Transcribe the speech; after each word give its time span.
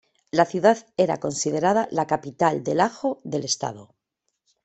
La 0.31 0.45
ciudad 0.45 0.79
era 0.97 1.17
considerada 1.19 1.87
la 1.91 2.07
capital 2.07 2.63
del 2.63 2.79
ajo 2.81 3.21
del 3.23 3.43
estado. 3.45 3.93